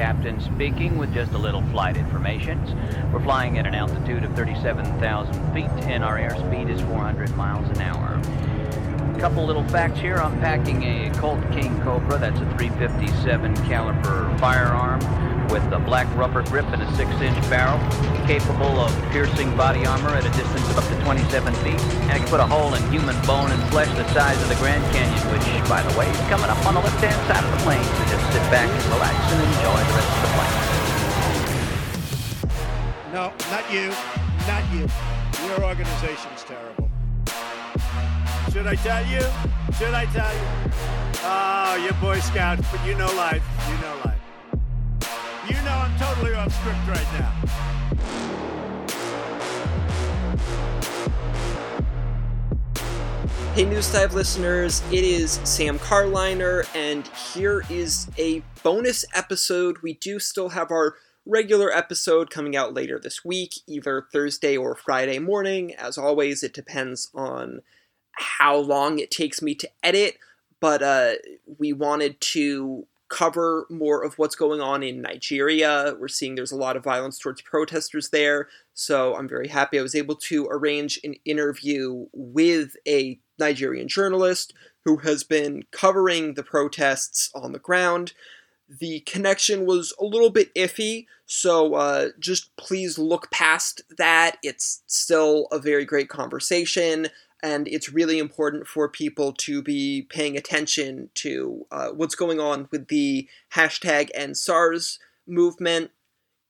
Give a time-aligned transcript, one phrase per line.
[0.00, 2.58] captain speaking with just a little flight information.
[3.12, 7.82] We're flying at an altitude of 37,000 feet and our airspeed is 400 miles an
[7.82, 8.18] hour.
[9.14, 10.16] A couple little facts here.
[10.16, 12.16] I'm packing a Colt King Cobra.
[12.16, 15.00] That's a 357 caliber firearm
[15.50, 17.78] with a black rubber grip and a 6-inch barrel,
[18.26, 22.20] capable of piercing body armor at a distance of up to 27 feet, and it
[22.22, 25.18] can put a hole in human bone and flesh the size of the Grand Canyon,
[25.34, 27.82] which, by the way, is coming up on the left-hand side of the plane.
[27.82, 30.56] So just sit back and relax and enjoy the rest of the plane.
[33.12, 33.90] No, not you.
[34.46, 34.86] Not you.
[35.50, 36.88] Your organization's terrible.
[38.52, 39.22] Should I tell you?
[39.78, 40.46] Should I tell you?
[41.22, 43.42] Oh, you're Boy Scout, but you know life.
[43.68, 44.09] You know life.
[45.50, 47.32] You know I'm totally off script right now.
[53.54, 59.78] Hey, News Dive listeners, it is Sam Carliner, and here is a bonus episode.
[59.82, 60.94] We do still have our
[61.26, 65.74] regular episode coming out later this week, either Thursday or Friday morning.
[65.74, 67.62] As always, it depends on
[68.12, 70.16] how long it takes me to edit,
[70.60, 71.14] but uh,
[71.58, 75.94] we wanted to cover more of what's going on in Nigeria.
[75.98, 79.82] We're seeing there's a lot of violence towards protesters there, so I'm very happy I
[79.82, 84.54] was able to arrange an interview with a Nigerian journalist
[84.84, 88.12] who has been covering the protests on the ground.
[88.68, 94.36] The connection was a little bit iffy, so uh, just please look past that.
[94.42, 97.08] It's still a very great conversation
[97.42, 102.68] and it's really important for people to be paying attention to uh, what's going on
[102.70, 105.90] with the hashtag End SARS movement.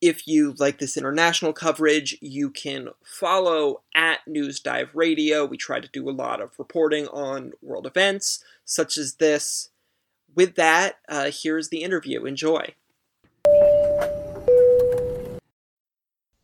[0.01, 5.45] If you like this international coverage, you can follow at News Dive Radio.
[5.45, 9.69] We try to do a lot of reporting on world events such as this.
[10.35, 12.25] With that, uh, here's the interview.
[12.25, 12.75] Enjoy.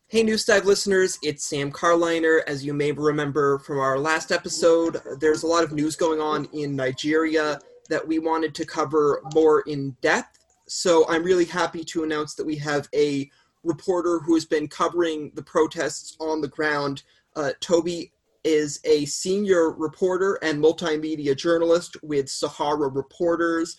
[0.09, 2.39] Hey, News Dive listeners, it's Sam Carliner.
[2.47, 6.47] As you may remember from our last episode, there's a lot of news going on
[6.53, 7.59] in Nigeria
[7.89, 10.39] that we wanted to cover more in depth.
[10.65, 13.29] So I'm really happy to announce that we have a
[13.65, 17.03] reporter who has been covering the protests on the ground.
[17.35, 18.13] Uh, Toby
[18.45, 23.75] is a senior reporter and multimedia journalist with Sahara Reporters.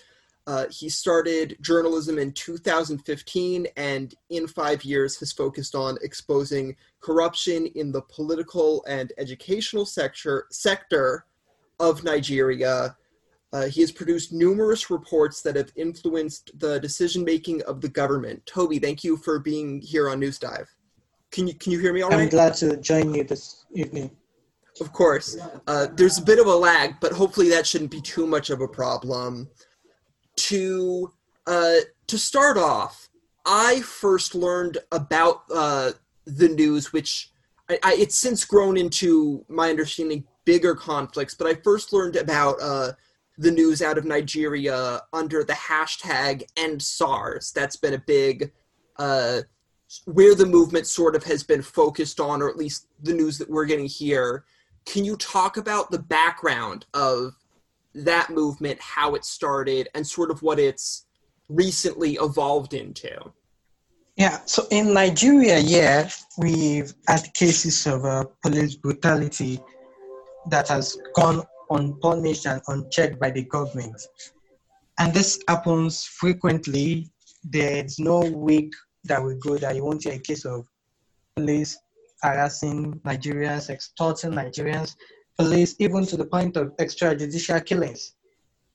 [0.49, 7.67] Uh, he started journalism in 2015 and in five years has focused on exposing corruption
[7.75, 11.27] in the political and educational sector, sector
[11.81, 12.97] of Nigeria.
[13.53, 18.45] Uh, he has produced numerous reports that have influenced the decision making of the government.
[18.47, 20.75] Toby, thank you for being here on News Dive.
[21.31, 22.31] Can you can you hear me all I'm right?
[22.31, 24.11] glad to join you this evening.
[24.81, 25.37] Of course.
[25.67, 28.63] Uh, there's a bit of a lag, but hopefully that shouldn't be too much of
[28.63, 29.49] a problem.
[30.39, 31.13] To
[31.47, 33.09] uh, to start off,
[33.45, 35.93] I first learned about uh,
[36.27, 37.31] the news, which
[37.69, 41.35] I, I, it's since grown into my understanding bigger conflicts.
[41.35, 42.93] But I first learned about uh,
[43.37, 47.53] the news out of Nigeria under the hashtag End SARS.
[47.53, 48.53] That's been a big
[48.97, 49.41] uh,
[50.05, 53.51] where the movement sort of has been focused on, or at least the news that
[53.51, 54.45] we're getting here.
[54.87, 57.35] Can you talk about the background of
[58.05, 61.07] that movement, how it started, and sort of what it's
[61.49, 63.11] recently evolved into?
[64.17, 69.61] Yeah, so in Nigeria, yeah, we've had cases of uh, police brutality
[70.51, 74.01] that has gone unpunished and unchecked by the government.
[74.99, 77.11] And this happens frequently.
[77.45, 78.73] There's no week
[79.05, 80.67] that we go that you won't hear a case of
[81.37, 81.79] police
[82.23, 84.97] harassing Nigerians, extorting Nigerians,
[85.39, 88.15] police even to the point of extrajudicial killings.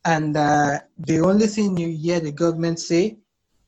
[0.06, 3.18] And uh, the only thing you hear the government say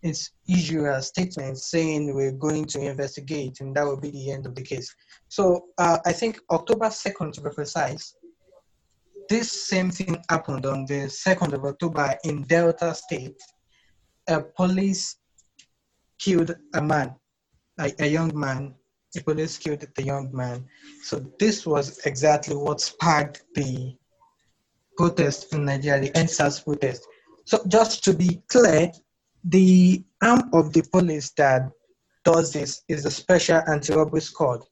[0.01, 4.45] is issue a statement saying we're going to investigate, and that will be the end
[4.45, 4.93] of the case.
[5.29, 8.15] So uh, I think October 2nd, to be precise,
[9.29, 13.37] this same thing happened on the 2nd of October in Delta State.
[14.27, 15.17] A police
[16.19, 17.15] killed a man,
[17.79, 18.75] a, a young man.
[19.15, 20.65] The police killed the young man.
[21.01, 23.95] So this was exactly what sparked the
[24.97, 27.07] protest in Nigeria, the EndSARS protest.
[27.45, 28.91] So just to be clear,
[29.45, 31.71] the arm of the police that
[32.25, 34.63] does this is the Special Anti-Robbery Squad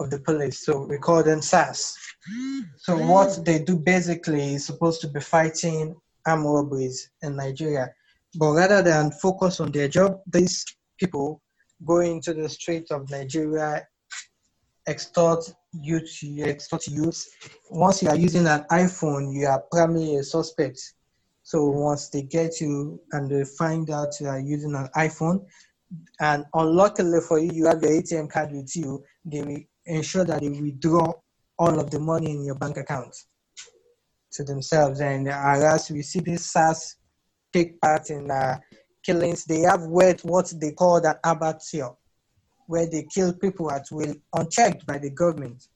[0.00, 0.64] of the police.
[0.64, 1.96] So we call them SARS.
[2.78, 5.94] So what they do basically is supposed to be fighting
[6.26, 7.94] armed robberies in Nigeria.
[8.34, 10.64] But rather than focus on their job, these
[10.98, 11.40] people
[11.84, 13.86] go into the streets of Nigeria,
[14.86, 17.26] extort youth, you extort youth.
[17.70, 20.80] Once you are using an iPhone, you are primarily a suspect.
[21.42, 25.44] So once they get you and they find out you are using an iPhone,
[26.20, 30.40] and unluckily for you, you have your ATM card with you, they will ensure that
[30.40, 31.12] they withdraw
[31.58, 33.14] all of the money in your bank account
[34.32, 35.00] to themselves.
[35.00, 36.96] And as we see this SARS
[37.52, 38.58] take part in uh,
[39.10, 41.96] killings, they have what, what they call an abattoir,
[42.66, 45.66] where they kill people at will, unchecked by the government.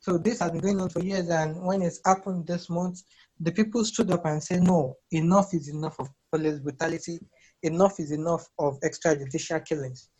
[0.00, 3.02] So this has been going on for years, and when it's happened this month,
[3.40, 7.18] the people stood up and said, "No, enough is enough of police brutality.
[7.62, 10.10] Enough is enough of extrajudicial killings."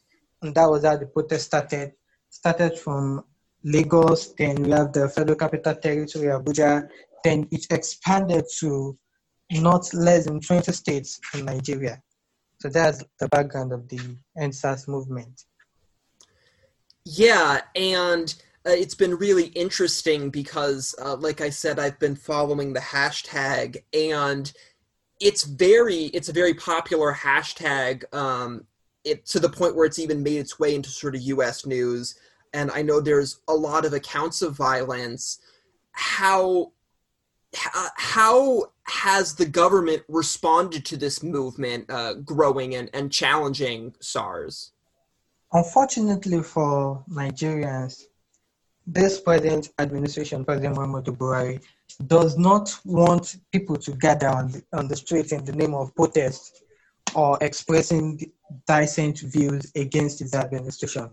[0.40, 1.92] And that was how the protest started.
[2.30, 3.24] Started from
[3.64, 6.88] Lagos, then we have the Federal Capital Territory, Abuja,
[7.24, 8.96] then it expanded to
[9.50, 12.00] not less than 20 states in Nigeria.
[12.62, 13.99] So that's the background of the
[14.38, 15.47] EndSARS movement.
[17.05, 18.32] Yeah, and
[18.64, 23.79] uh, it's been really interesting because, uh, like I said, I've been following the hashtag,
[23.93, 24.53] and
[25.20, 28.05] it's very it's a very popular hashtag.
[28.14, 28.65] Um,
[29.05, 31.67] it to the point where it's even made its way into sort of U.S.
[31.67, 32.15] news,
[32.55, 35.41] and I know there's a lot of accounts of violence.
[35.91, 36.70] How
[37.55, 44.73] how has the government responded to this movement uh, growing and, and challenging SARS?
[45.52, 48.05] Unfortunately for Nigerians,
[48.87, 51.62] this present administration, President Muhammadu Buhari,
[52.06, 55.94] does not want people to gather on the, on the streets in the name of
[55.94, 56.62] protest
[57.14, 58.19] or expressing
[58.67, 61.08] dissent views against his administration.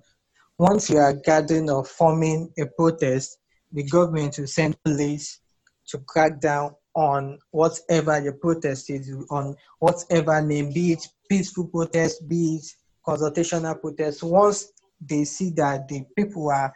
[0.57, 3.37] Once you are gathering or forming a protest,
[3.71, 5.41] the government will send police
[5.87, 12.27] to crack down on whatever the protest is, on whatever name, be it peaceful protest,
[12.27, 12.65] be it
[13.07, 14.21] consultational protest.
[14.21, 16.73] Once they see that the people are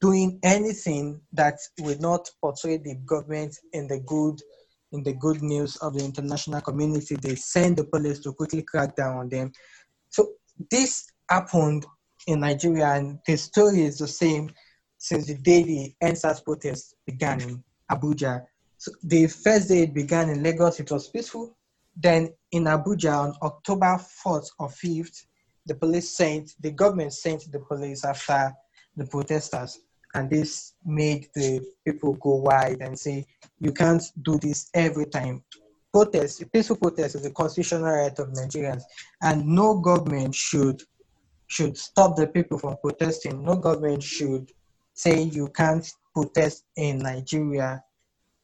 [0.00, 4.40] doing anything that will not portray the government in the good
[4.92, 8.94] in the good news of the international community, they send the police to quickly crack
[8.96, 9.52] down on them.
[10.08, 10.32] So
[10.70, 11.86] this happened
[12.26, 14.50] in Nigeria, and the story is the same
[14.98, 18.42] since the day the EndSARS protest began in Abuja.
[18.80, 21.54] So the first day it began in Lagos, it was peaceful.
[21.94, 25.26] Then in Abuja on October 4th or 5th,
[25.66, 28.50] the police sent, the government sent the police after
[28.96, 29.80] the protesters.
[30.14, 33.26] And this made the people go wide and say
[33.58, 35.44] you can't do this every time.
[35.92, 38.84] Protest peaceful protest is a constitutional right of nigerians.
[39.20, 40.82] And no government should
[41.48, 43.44] should stop the people from protesting.
[43.44, 44.50] No government should
[44.94, 47.84] say you can't protest in nigeria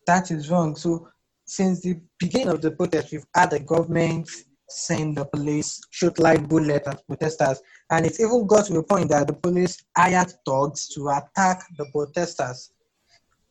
[0.07, 1.09] that is wrong so
[1.47, 4.29] since the beginning of the protest we've had the government
[4.69, 7.61] send the police shoot live bullets at protesters.
[7.91, 11.87] And it even got to the point that the police hired thugs to attack the
[11.93, 12.73] protesters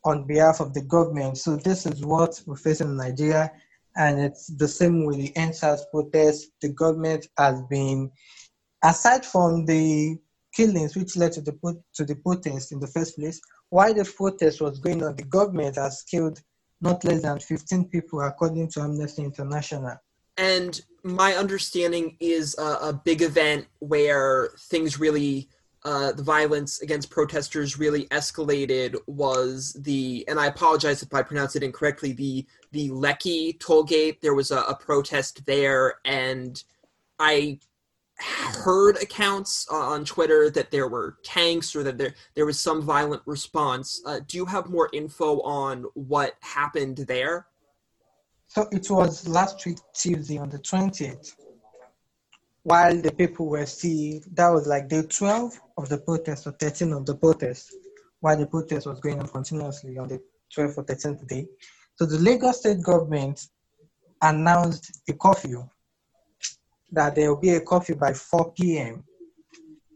[0.03, 1.37] on behalf of the government.
[1.37, 3.51] So this is what we're facing in Nigeria.
[3.97, 6.51] And it's the same with the EndSARS protest.
[6.61, 8.11] The government has been,
[8.83, 10.17] aside from the
[10.53, 11.53] killings which led to the
[11.93, 15.75] to the protest in the first place, while the protest was going on, the government
[15.75, 16.41] has killed
[16.81, 19.97] not less than 15 people, according to Amnesty International.
[20.37, 25.49] And my understanding is a, a big event where things really
[25.85, 31.55] uh, the violence against protesters really escalated was the and I apologize if I pronounce
[31.55, 36.61] it incorrectly the the Lekki tollgate there was a, a protest there and
[37.19, 37.59] I
[38.17, 43.21] heard accounts on Twitter that there were tanks or that there there was some violent
[43.25, 44.01] response.
[44.05, 47.47] Uh, do you have more info on what happened there?
[48.47, 51.33] So it was last week, Tuesday, on the 20th,
[52.63, 56.93] while the people were still, that was like day 12 of the protest or 13
[56.93, 57.73] of the protest,
[58.21, 60.21] while the protest was going on continuously on the
[60.55, 61.45] 12th or 13th day.
[61.95, 63.45] So the Lagos state government
[64.21, 65.67] announced a curfew,
[66.91, 69.03] that there will be a curfew by 4 p.m.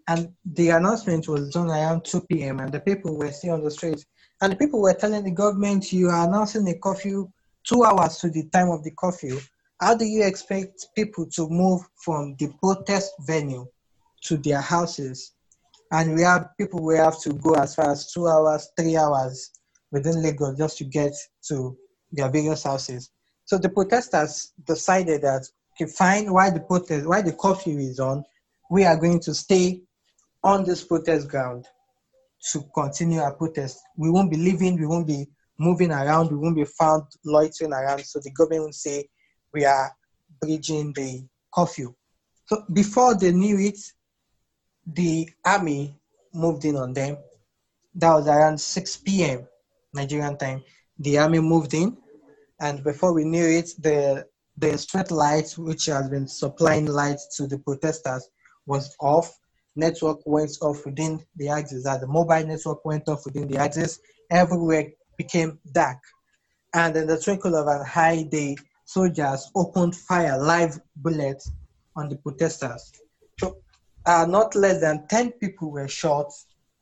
[0.08, 2.60] And the announcement was done around 2 p.m.
[2.60, 4.06] and the people were still on the streets.
[4.42, 7.30] And the people were telling the government, you are announcing a curfew
[7.70, 9.40] two hours to the time of the curfew,
[9.80, 13.66] how do you expect people to move from the protest venue
[14.24, 15.34] to their houses?
[15.92, 19.52] And we have people who have to go as far as two hours, three hours
[19.92, 21.14] within Lagos just to get
[21.48, 21.78] to
[22.12, 23.12] their various houses.
[23.46, 25.48] So the protesters decided that
[25.88, 28.24] fine, why the protest, why the curfew is on,
[28.70, 29.82] we are going to stay
[30.44, 31.66] on this protest ground
[32.52, 33.80] to continue our protest.
[33.98, 38.06] We won't be leaving, we won't be moving around, we won't be found loitering around.
[38.06, 39.08] So the government will say
[39.54, 39.92] we are
[40.42, 41.94] bridging the curfew.
[42.46, 43.80] So before they knew it,
[44.86, 45.96] the army
[46.34, 47.18] moved in on them.
[47.96, 49.48] That was around 6 p.m.
[49.94, 50.64] Nigerian time.
[50.98, 51.98] The army moved in,
[52.60, 54.26] and before we knew it, the
[54.60, 58.30] the street light, which has been supplying light to the protesters,
[58.66, 59.38] was off.
[59.76, 61.84] Network went off within the axis.
[61.84, 64.00] The mobile network went off within the axis,
[64.30, 66.00] everywhere became dark.
[66.74, 71.52] And in the twinkle of an eye, the soldiers opened fire, live bullets
[71.96, 72.92] on the protesters.
[73.40, 73.58] So,
[74.06, 76.32] uh, not less than 10 people were shot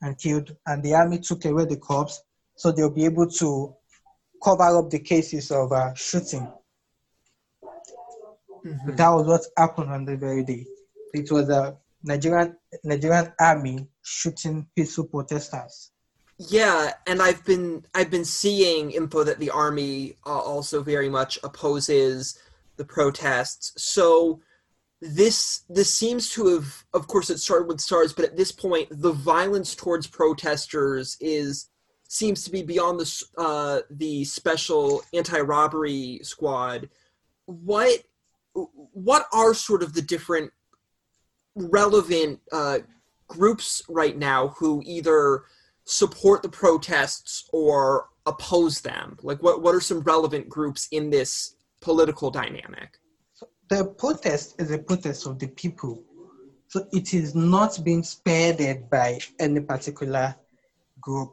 [0.01, 2.21] and killed, and the army took away the corpse
[2.55, 3.73] so they'll be able to
[4.43, 6.51] cover up the cases of uh, shooting.
[8.67, 8.95] Mm-hmm.
[8.95, 10.65] That was what happened on the very day.
[11.13, 15.91] It was a Nigerian Nigerian army shooting peaceful protesters.
[16.37, 21.39] Yeah, and I've been I've been seeing info that the army uh, also very much
[21.43, 22.37] opposes
[22.75, 23.73] the protests.
[23.77, 24.41] So
[25.01, 28.87] this this seems to have, of course, it started with SARS, but at this point,
[28.91, 31.69] the violence towards protesters is
[32.07, 36.89] seems to be beyond the uh, the special anti-robbery squad.
[37.45, 38.03] What
[38.93, 40.51] what are sort of the different
[41.55, 42.79] relevant uh,
[43.27, 45.43] groups right now who either
[45.85, 49.17] support the protests or oppose them?
[49.21, 52.97] Like, what what are some relevant groups in this political dynamic?
[53.69, 56.03] The protest is a protest of the people,
[56.67, 60.35] so it is not being spearheaded by any particular
[61.01, 61.31] group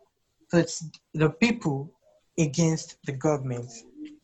[0.54, 1.92] so it's the people
[2.38, 3.68] against the government,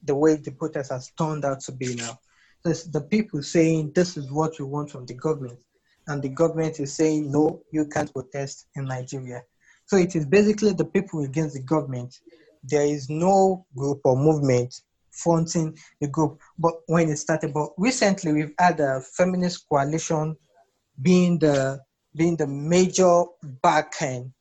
[0.04, 2.20] the way the protest has turned out to be now.
[2.62, 5.60] The people saying this is what we want from the government,
[6.06, 9.42] and the government is saying no, you can't protest in Nigeria.
[9.86, 12.14] So it is basically the people against the government.
[12.62, 14.74] There is no group or movement
[15.10, 16.38] fronting the group.
[16.58, 20.36] But when it started, but recently we've had a feminist coalition
[21.02, 21.80] being the
[22.16, 23.24] being the major
[23.62, 24.32] back end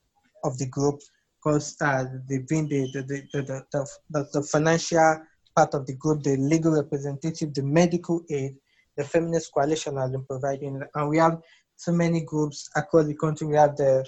[0.44, 1.00] of the group
[1.38, 3.02] because uh, they've been the the,
[3.34, 5.22] the, the, the, the financial
[5.56, 8.56] part of the group, the legal representative, the medical aid,
[8.98, 10.82] the feminist coalition has been providing.
[10.96, 11.42] And we have
[11.76, 13.48] so many groups across the country.
[13.48, 14.06] We have the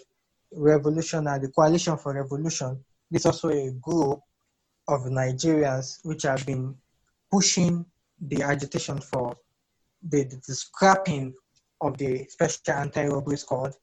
[0.54, 2.84] revolution and the coalition for revolution.
[3.12, 4.20] It's also a group
[4.88, 6.76] of Nigerians which have been
[7.32, 7.86] pushing
[8.20, 9.36] the agitation for
[10.10, 11.34] the, the scrapping
[11.82, 13.74] of the special anti-robbery squad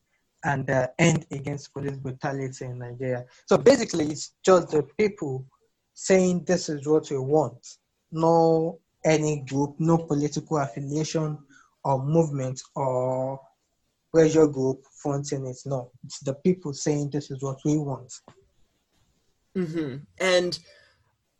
[0.44, 3.24] and the end against police brutality in Nigeria.
[3.46, 5.44] So basically, it's just the people
[5.98, 7.76] saying this is what we want.
[8.12, 11.36] No any group, no political affiliation
[11.82, 13.40] or movement or
[14.14, 15.56] pressure group fronting it.
[15.66, 18.12] No, it's the people saying this is what we want.
[19.56, 19.96] Mm-hmm.
[20.20, 20.58] And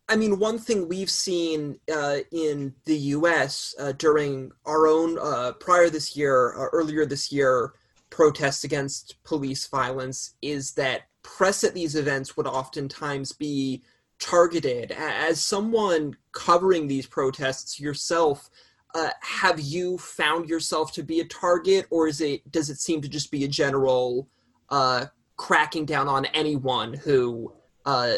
[0.08, 3.76] I mean, one thing we've seen uh, in the U.S.
[3.78, 7.74] Uh, during our own uh, prior this year, uh, earlier this year,
[8.10, 13.82] protests against police violence is that press at these events would oftentimes be
[14.18, 14.92] targeted.
[14.92, 18.50] As someone covering these protests yourself,
[18.94, 23.00] uh, have you found yourself to be a target, or is it does it seem
[23.02, 24.28] to just be a general
[24.70, 25.06] uh,
[25.36, 27.52] cracking down on anyone who
[27.84, 28.14] uh,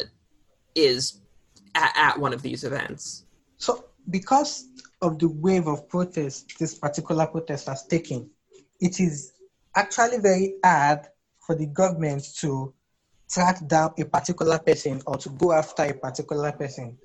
[0.75, 1.21] is
[1.75, 3.25] at, at one of these events?
[3.57, 4.67] So, because
[5.01, 8.29] of the wave of protest this particular protest has taken,
[8.79, 9.33] it is
[9.75, 11.07] actually very hard
[11.45, 12.73] for the government to
[13.31, 16.97] track down a particular person or to go after a particular person.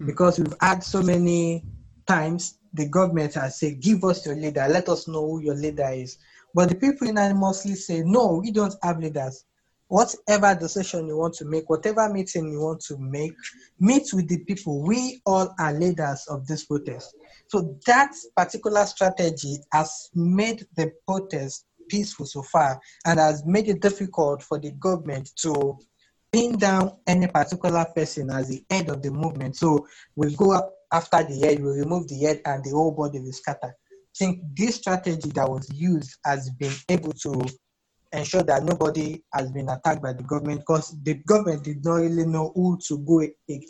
[0.00, 0.06] Mm.
[0.06, 1.64] because we've had so many
[2.06, 4.66] times the government has said give us your leader.
[4.68, 6.18] Let us know who your leader is.
[6.54, 9.44] But the people unanimously say no we don't have leaders.
[9.88, 13.32] Whatever decision you want to make whatever meeting you want to make
[13.80, 14.82] meet with the people.
[14.82, 17.14] We all are leaders of this protest.
[17.48, 23.80] So that particular strategy has made the protest peaceful so far and has made it
[23.80, 25.78] difficult for the government to
[26.32, 29.56] pin down any particular person as the head of the movement.
[29.56, 33.32] So we go after the head, we remove the head, and the whole body will
[33.32, 33.74] scatter.
[33.74, 37.46] I think this strategy that was used has been able to
[38.12, 42.26] ensure that nobody has been attacked by the government because the government did not really
[42.26, 43.22] know who to go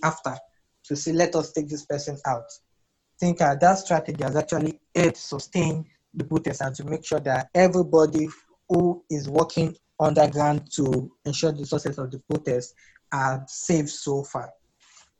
[0.05, 0.37] after
[0.85, 2.45] to say, let us take this person out.
[2.45, 5.85] I think uh, that strategy has actually helped sustain
[6.17, 8.29] the protest and to make sure that everybody
[8.69, 12.75] who is working underground to ensure the success of the protest
[13.13, 14.51] are safe so far.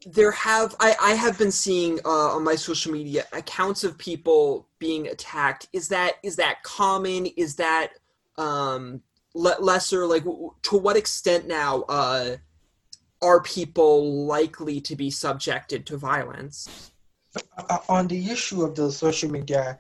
[0.05, 4.69] There have I, I have been seeing uh, on my social media accounts of people
[4.79, 5.69] being attacked.
[5.73, 7.27] Is that is that common?
[7.27, 7.93] Is that
[8.37, 9.01] um
[9.35, 10.07] le- lesser?
[10.07, 12.37] Like to what extent now uh
[13.23, 16.71] are people likely to be subjected to violence?
[17.57, 19.79] Uh, on the issue of the social media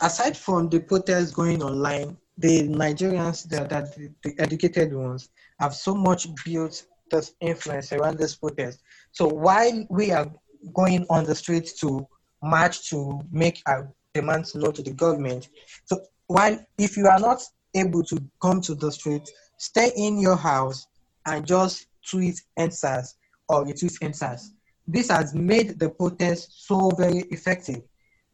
[0.00, 5.30] aside from the protests going online, the Nigerians, that the, the, educated ones,
[5.60, 8.80] have so much built this influence around this protest.
[9.12, 10.30] So while we are
[10.74, 12.06] going on the streets to
[12.42, 15.48] march to make our demands known to the government.
[15.84, 17.42] So while if you are not
[17.74, 20.86] able to come to the street, stay in your house
[21.26, 23.16] and just tweet answers
[23.48, 24.52] or retweet answers.
[24.86, 27.82] This has made the protest so very effective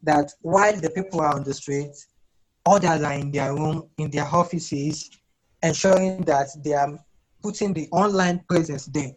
[0.05, 2.07] that while the people are on the streets,
[2.65, 5.09] others are in their room, in their offices,
[5.61, 6.97] ensuring that they are
[7.41, 9.11] putting the online presence there.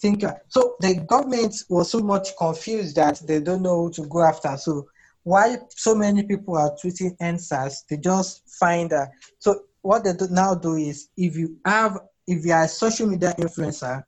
[0.00, 4.06] Think uh, so the government was so much confused that they don't know who to
[4.06, 4.56] go after.
[4.56, 4.88] So
[5.22, 9.10] while so many people are tweeting answers, they just find that.
[9.38, 13.06] So what they do now do is if you have if you are a social
[13.06, 14.02] media influencer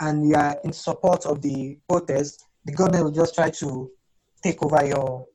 [0.00, 3.90] and you are in support of the protest, the government will just try to
[4.42, 5.26] take over your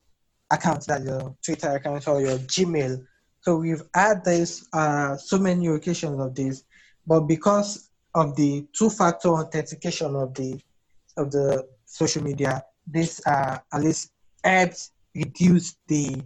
[0.53, 2.93] account, that your Twitter account or your Gmail.
[3.41, 6.63] So we've had this uh, so many occasions of this,
[7.05, 10.59] but because of the two-factor authentication of the
[11.17, 14.11] of the social media, this uh, at least
[14.43, 16.21] helps reduce the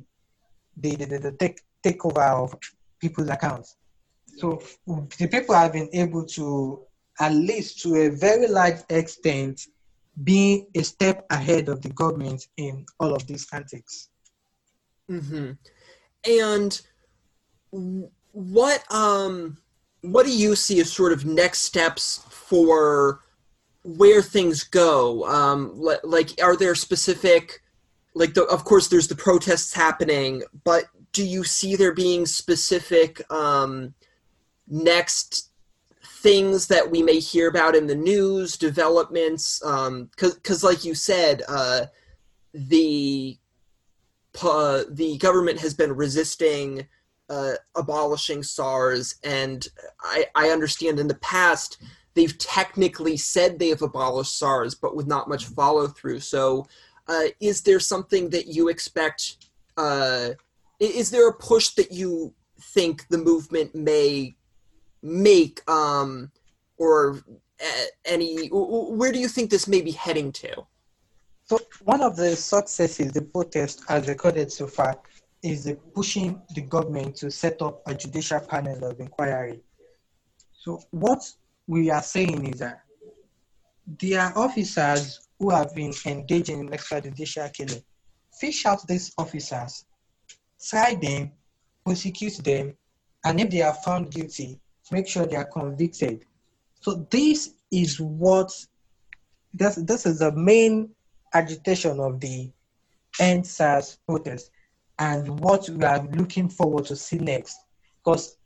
[0.77, 2.55] the the, the, the take takeover of
[2.99, 3.77] people's accounts.
[4.37, 4.61] So
[5.17, 6.45] the people have been able to,
[7.19, 9.55] at least to a very large extent,
[10.23, 14.09] be a step ahead of the government in all of these antics.
[15.09, 15.51] Mm-hmm.
[16.29, 16.81] And
[18.31, 19.57] what um
[20.01, 23.21] what do you see as sort of next steps for
[23.83, 25.25] where things go?
[25.25, 27.61] Um, like, are there specific
[28.17, 33.21] like the, of course there's the protests happening but do you see there being specific
[33.31, 33.93] um,
[34.67, 35.51] next
[36.03, 41.43] things that we may hear about in the news developments because um, like you said
[41.47, 41.85] uh,
[42.53, 43.37] the
[44.43, 46.87] uh, the government has been resisting
[47.29, 49.67] uh, abolishing SARS, and
[50.01, 51.81] I, I understand in the past
[52.13, 56.19] they've technically said they have abolished SARS, but with not much follow through.
[56.21, 56.67] So,
[57.07, 59.47] uh, is there something that you expect?
[59.77, 60.29] Uh,
[60.79, 64.35] is there a push that you think the movement may
[65.01, 66.31] make, um,
[66.77, 67.21] or
[67.61, 68.47] uh, any?
[68.47, 70.65] Where do you think this may be heading to?
[71.49, 74.99] So one of the successes the protest has recorded so far
[75.41, 79.61] is the pushing the government to set up a judicial panel of inquiry.
[80.51, 81.23] So what
[81.65, 82.81] we are saying is that
[83.85, 87.83] there are officers who have been engaging in extrajudicial killing.
[88.37, 89.85] Fish out these officers,
[90.69, 91.31] try them,
[91.85, 92.75] prosecute them,
[93.23, 94.59] and if they are found guilty,
[94.91, 96.25] make sure they are convicted.
[96.81, 98.51] So this is what
[99.53, 100.89] this, this is the main
[101.33, 102.51] agitation of the
[103.19, 104.51] end SARS protest
[104.99, 107.57] and what we are looking forward to see next.
[108.03, 108.37] Because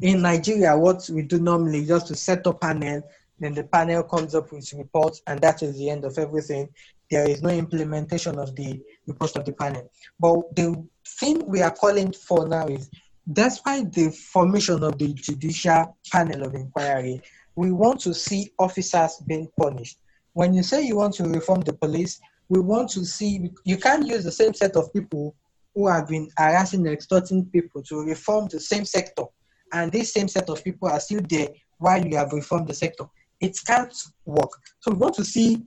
[0.00, 3.02] in Nigeria, what we do normally is just to set up a panel
[3.38, 6.68] then the panel comes up with reports, and that is the end of everything.
[7.10, 9.90] There is no implementation of the report of the panel.
[10.18, 10.86] But the
[11.20, 12.88] thing we are calling for now is
[13.32, 17.20] despite the formation of the judicial panel of inquiry,
[17.56, 19.98] we want to see officers being punished.
[20.34, 24.06] When you say you want to reform the police, we want to see you can't
[24.06, 25.34] use the same set of people
[25.74, 29.24] who have been harassing and extorting people to reform the same sector.
[29.72, 33.06] And this same set of people are still there while you have reformed the sector
[33.44, 33.94] it can't
[34.24, 34.50] work.
[34.80, 35.62] So we want to see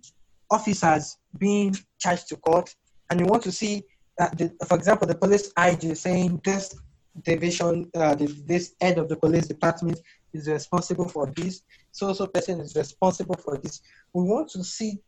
[0.49, 2.73] officers being charged to court,
[3.09, 3.83] and we want to see,
[4.17, 6.75] that the, for example, the police IG saying this
[7.23, 9.99] division, uh, this head of the police department
[10.33, 11.61] is responsible for this,
[11.91, 13.81] so so person is responsible for this.
[14.13, 14.99] We want to see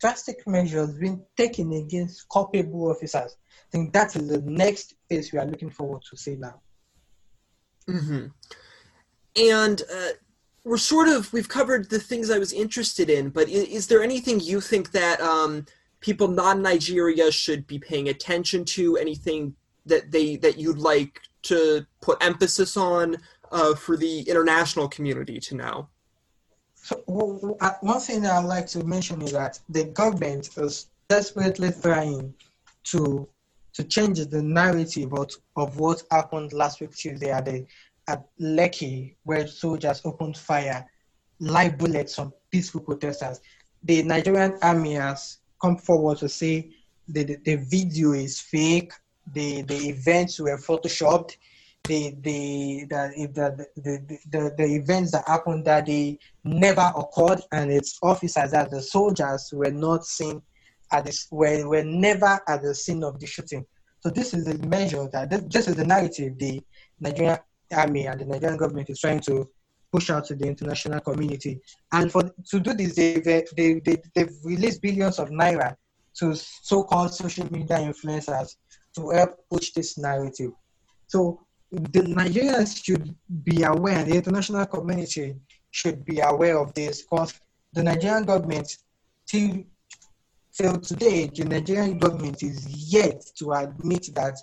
[0.00, 3.36] drastic measures being taken against culpable officers.
[3.48, 6.60] I think that is the next phase we are looking forward to see now.
[7.88, 8.26] Mm-hmm.
[9.36, 10.08] And uh,
[10.64, 14.02] we're sort of we've covered the things I was interested in, but is, is there
[14.02, 15.66] anything you think that um,
[16.00, 18.96] people not Nigeria should be paying attention to?
[18.96, 19.54] Anything
[19.86, 23.16] that they that you'd like to put emphasis on
[23.52, 25.88] uh, for the international community to know?
[26.74, 31.70] So well, one thing that I'd like to mention is that the government is desperately
[31.80, 32.34] trying
[32.84, 33.28] to
[33.74, 37.66] to change the narrative of, of what happened last week Tuesday at the
[38.08, 40.84] at Lekki, where soldiers opened fire,
[41.38, 43.40] live bullets on peaceful protesters.
[43.84, 46.70] The Nigerian army has come forward to say
[47.08, 48.92] the, the, the video is fake,
[49.32, 51.36] the, the events were photoshopped,
[51.84, 53.66] the the the,
[54.30, 59.50] the, the, events that happened that they never occurred and its officers that the soldiers
[59.52, 60.40] were not seen
[60.92, 63.66] at this were, were never at the scene of the shooting.
[64.00, 66.62] So this is the measure that this, this is the narrative the
[67.00, 67.38] Nigerian
[67.72, 69.48] army and the Nigerian government is trying to
[69.92, 71.60] push out to the international community.
[71.92, 75.76] And for to do this, they, they, they, they've released billions of naira
[76.16, 78.56] to so-called social media influencers
[78.94, 80.52] to help push this narrative.
[81.06, 85.36] So the Nigerians should be aware, the international community
[85.70, 87.40] should be aware of this because
[87.72, 88.76] the Nigerian government
[89.26, 89.64] till
[90.54, 94.38] till today, the Nigerian government is yet to admit that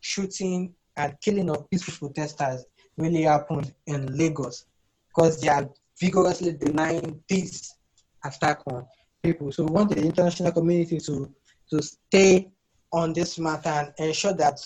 [0.00, 2.64] shooting and killing of peaceful protesters
[2.96, 4.64] really happened in Lagos
[5.08, 7.76] because they are vigorously denying this
[8.24, 8.84] attack on
[9.22, 9.52] people.
[9.52, 11.32] So we want the international community to
[11.70, 12.50] to stay
[12.92, 14.58] on this matter and ensure that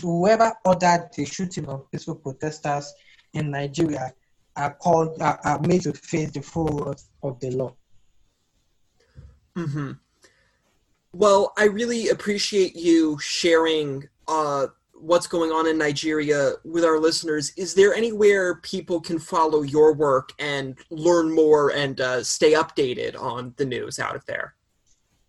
[0.00, 2.92] whoever ordered the shooting of peaceful protesters
[3.32, 4.12] in Nigeria
[4.56, 7.74] are called are, are made to face the full wrath of the law.
[9.56, 9.92] Mm-hmm.
[11.12, 17.52] Well, I really appreciate you sharing uh, what's going on in Nigeria with our listeners.
[17.56, 23.18] Is there anywhere people can follow your work and learn more and uh, stay updated
[23.18, 24.55] on the news out of there?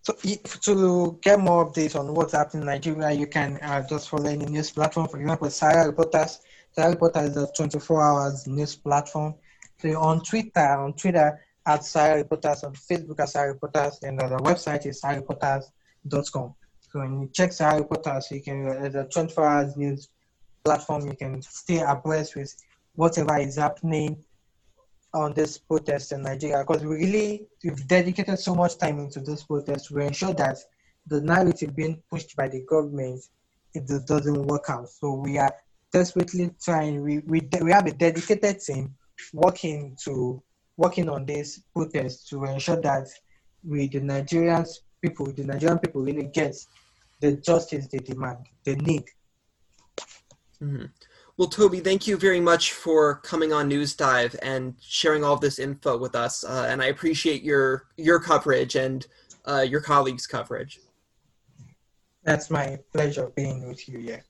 [0.08, 4.30] So to get more updates on what's happening in Nigeria, you can uh, just follow
[4.30, 5.10] any news platform.
[5.10, 6.40] For example, Sahara Reporters.
[6.72, 9.36] Sahara Reporters is a 24 hours news platform.
[9.82, 14.24] So on Twitter, on Twitter at Sahara Reporters, on Facebook at Sahara Reporters, and the
[14.38, 16.56] website is saharareporters.com.
[16.80, 20.08] So when you check Sahara Reporters, you can uh, the 24 hours news
[20.64, 21.06] platform.
[21.06, 22.56] You can stay abreast with
[22.96, 24.24] whatever is happening
[25.18, 29.44] on this protest in Nigeria because we really we've dedicated so much time into this
[29.44, 30.58] protest to ensure that
[31.08, 33.24] the narrative being pushed by the government
[33.74, 34.90] it doesn't work out.
[34.90, 35.54] So we are
[35.92, 37.02] desperately trying.
[37.04, 38.96] We we we have a dedicated team
[39.34, 40.42] working to
[40.78, 43.08] working on this protest to ensure that
[43.64, 46.56] we the Nigerians people, the Nigerian people really get
[47.22, 49.06] the justice they demand, they need.
[50.62, 50.86] Mm-hmm.
[51.38, 55.40] Well, Toby, thank you very much for coming on News Dive and sharing all of
[55.42, 56.44] this info with us.
[56.44, 59.06] Uh, and I appreciate your your coverage and
[59.46, 60.80] uh, your colleagues' coverage.
[62.24, 64.00] That's my pleasure being with you.
[64.00, 64.22] Yeah.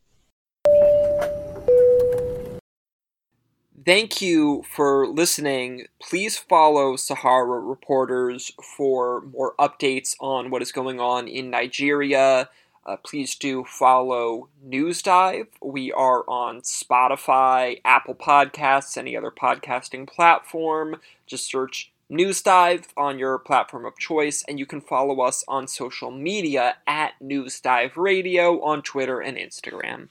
[3.85, 5.87] Thank you for listening.
[6.01, 12.49] Please follow Sahara Reporters for more updates on what is going on in Nigeria
[12.87, 15.47] uh, please do follow Newsdive.
[15.61, 21.01] We are on Spotify, Apple Podcasts, any other podcasting platform.
[21.25, 26.09] Just search Newsdive on your platform of choice, and you can follow us on social
[26.09, 30.07] media at Newsdive Radio on Twitter and Instagram.